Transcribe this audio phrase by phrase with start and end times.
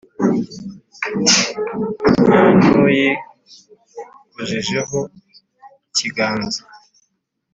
[2.27, 4.99] nta n’uyikojejeho
[5.89, 6.61] ikiganza.